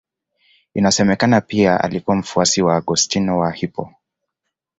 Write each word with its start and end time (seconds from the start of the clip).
Inasemekana 0.75 1.41
pia 1.41 1.79
alikuwa 1.81 2.15
mfuasi 2.17 2.61
wa 2.61 2.75
Augustino 2.75 3.39
wa 3.39 3.51
Hippo. 3.51 3.91